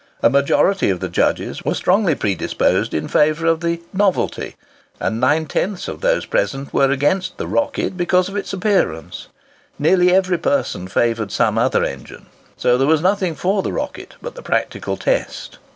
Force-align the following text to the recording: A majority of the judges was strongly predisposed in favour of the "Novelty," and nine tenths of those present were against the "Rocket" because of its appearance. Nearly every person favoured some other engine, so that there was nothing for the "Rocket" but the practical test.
A 0.23 0.31
majority 0.31 0.89
of 0.89 0.99
the 0.99 1.09
judges 1.09 1.63
was 1.63 1.77
strongly 1.77 2.15
predisposed 2.15 2.91
in 2.95 3.07
favour 3.07 3.45
of 3.45 3.59
the 3.59 3.83
"Novelty," 3.93 4.55
and 4.99 5.19
nine 5.19 5.45
tenths 5.45 5.87
of 5.87 6.01
those 6.01 6.25
present 6.25 6.73
were 6.73 6.89
against 6.89 7.37
the 7.37 7.45
"Rocket" 7.45 7.97
because 7.97 8.27
of 8.27 8.35
its 8.35 8.51
appearance. 8.51 9.27
Nearly 9.77 10.11
every 10.11 10.39
person 10.39 10.87
favoured 10.87 11.31
some 11.31 11.55
other 11.59 11.83
engine, 11.83 12.25
so 12.57 12.71
that 12.71 12.77
there 12.79 12.87
was 12.87 13.01
nothing 13.03 13.35
for 13.35 13.61
the 13.61 13.71
"Rocket" 13.71 14.15
but 14.23 14.33
the 14.33 14.41
practical 14.41 14.97
test. 14.97 15.59